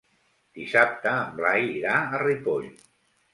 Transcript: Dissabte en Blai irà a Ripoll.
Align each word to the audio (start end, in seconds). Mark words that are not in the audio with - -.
Dissabte 0.59 1.11
en 1.17 1.35
Blai 1.41 1.67
irà 1.75 1.93
a 2.17 2.23
Ripoll. 2.25 2.67